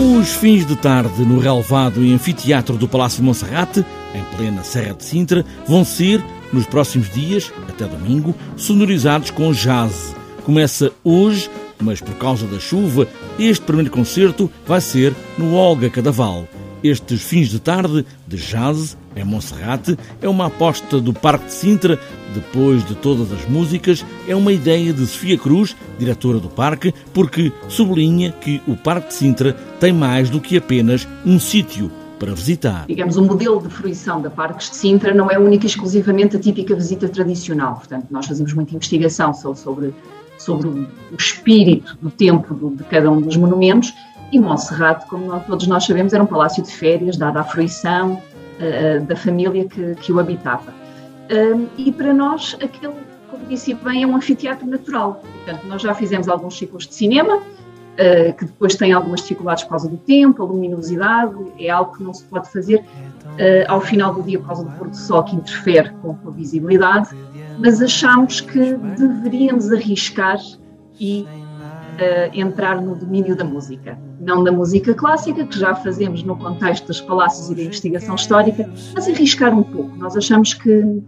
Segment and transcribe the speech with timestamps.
[0.00, 3.84] Os fins de tarde no relevado e anfiteatro do Palácio Monserrate,
[4.14, 10.16] em plena Serra de Sintra, vão ser, nos próximos dias, até domingo, sonorizados com jazz.
[10.42, 13.06] Começa hoje, mas por causa da chuva,
[13.38, 16.48] este primeiro concerto vai ser no Olga Cadaval.
[16.82, 21.98] Estes fins de tarde de jazz em Monserrate é uma aposta do Parque de Sintra,
[22.34, 27.52] depois de todas as músicas, é uma ideia de Sofia Cruz, diretora do parque, porque
[27.68, 32.86] sublinha que o Parque de Sintra tem mais do que apenas um sítio para visitar.
[32.86, 36.40] Digamos, o modelo de fruição da Parques de Sintra não é única e exclusivamente a
[36.40, 37.74] típica visita tradicional.
[37.74, 39.92] Portanto, nós fazemos muita investigação sobre,
[40.38, 40.86] sobre o
[41.18, 43.92] espírito do tempo de cada um dos monumentos
[44.32, 48.14] e Monserrate, como nós, todos nós sabemos, era um palácio de férias, dada à fruição
[48.14, 50.70] uh, da família que, que o habitava.
[50.70, 52.94] Uh, e para nós, aquele,
[53.30, 55.22] como disse bem, é um anfiteatro natural.
[55.44, 59.70] Portanto, nós já fizemos alguns ciclos de cinema, uh, que depois têm algumas dificuldades por
[59.70, 62.84] causa do tempo, a luminosidade, é algo que não se pode fazer
[63.68, 67.08] ao final do dia por causa do pôr do sol que interfere com a visibilidade,
[67.58, 70.38] mas achamos que deveríamos arriscar
[70.98, 71.26] e
[72.00, 73.98] uh, entrar no domínio da música.
[74.20, 78.68] Não da música clássica, que já fazemos no contexto dos palácios e da investigação histórica,
[78.94, 79.96] mas arriscar um pouco.
[79.96, 81.02] Nós achamos que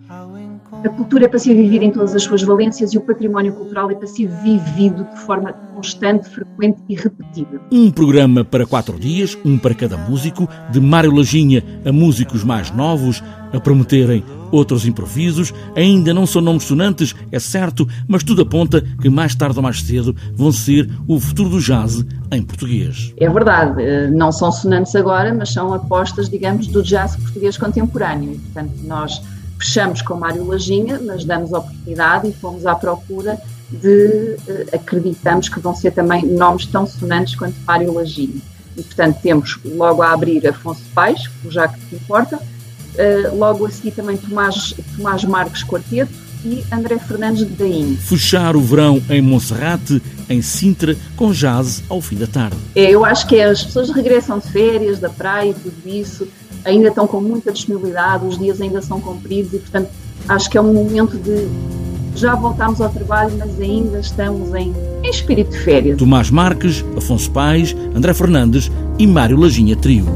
[0.84, 3.90] a cultura é para ser vivida em todas as suas valências e o património cultural
[3.90, 7.60] é para ser vivido de forma constante, frequente e repetida.
[7.70, 12.70] Um programa para quatro dias, um para cada músico, de Mário Lajinha a músicos mais
[12.70, 15.53] novos, a prometerem outros improvisos.
[15.75, 19.83] Ainda não são nomes sonantes, é certo, mas tudo aponta que mais tarde ou mais
[19.83, 23.12] cedo vão ser o futuro do jazz em português.
[23.17, 28.39] É verdade, eh, não são sonantes agora, mas são apostas, digamos, do jazz português contemporâneo.
[28.39, 29.20] Portanto, nós
[29.58, 33.39] fechamos com Mário Lajinha, mas damos oportunidade e fomos à procura
[33.70, 38.40] de, uh, acreditamos que vão ser também nomes tão sonantes quanto Mário Lajinha.
[38.77, 42.39] E, portanto, temos logo a abrir Afonso Pais, o Já que te importa,
[42.95, 46.13] uh, logo a seguir também Tomás, Tomás Marques Quarteto
[46.45, 47.97] e André Fernandes de Daim.
[47.97, 52.57] Fechar o verão em Monserrate, em Sintra, com jazz ao fim da tarde.
[52.75, 56.27] É, eu acho que é, as pessoas regressam de férias, da praia e tudo isso,
[56.64, 59.91] ainda estão com muita disponibilidade, os dias ainda são compridos e, portanto,
[60.29, 61.48] acho que é um momento de
[62.14, 65.98] já voltámos ao trabalho, mas ainda estamos em, em espírito de férias.
[65.98, 70.07] Tomás Marques, Afonso Pais, André Fernandes e Mário Lajinha Trio.